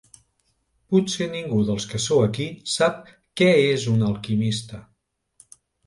[0.93, 3.07] Potser ningú dels que sou aquí sap
[3.43, 4.85] què és un alquimista!